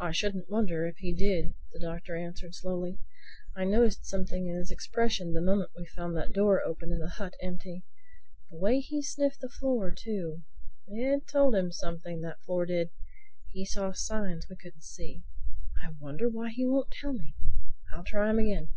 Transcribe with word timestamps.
"I 0.00 0.12
shouldn't 0.12 0.48
wonder 0.48 0.86
if 0.86 0.96
he 1.00 1.12
did," 1.14 1.52
the 1.74 1.78
Doctor 1.78 2.16
answered 2.16 2.54
slowly. 2.54 2.98
"I 3.54 3.64
noticed 3.66 4.06
something 4.06 4.46
in 4.48 4.56
his 4.56 4.70
expression 4.70 5.34
the 5.34 5.42
moment 5.42 5.72
we 5.76 5.84
found 5.84 6.16
that 6.16 6.32
door 6.32 6.62
open 6.62 6.92
and 6.92 7.02
the 7.02 7.10
hut 7.10 7.34
empty. 7.42 7.84
And 8.50 8.58
the 8.58 8.58
way 8.62 8.80
he 8.80 9.02
sniffed 9.02 9.42
the 9.42 9.50
floor 9.50 9.90
too—it 9.90 11.26
told 11.28 11.54
him 11.54 11.70
something, 11.70 12.22
that 12.22 12.40
floor 12.40 12.64
did. 12.64 12.88
He 13.50 13.66
saw 13.66 13.92
signs 13.92 14.48
we 14.48 14.56
couldn't 14.56 14.84
see—I 14.84 15.90
wonder 16.00 16.30
why 16.30 16.48
he 16.48 16.64
won't 16.64 16.90
tell 16.90 17.12
me. 17.12 17.34
I'll 17.92 18.04
try 18.04 18.30
him 18.30 18.38
again. 18.38 18.70